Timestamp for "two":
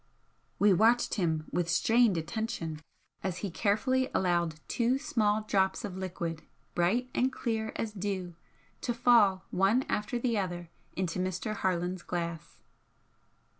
4.67-4.97